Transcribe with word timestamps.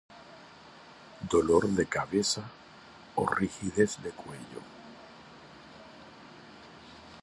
Dolor 1.33 1.63
de 1.79 1.85
cabeza 1.85 2.43
o 3.21 3.23
rigidez 3.39 3.91
de 4.01 4.09
cuello 4.09 4.61